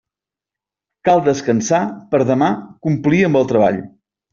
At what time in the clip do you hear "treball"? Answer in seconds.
3.57-3.85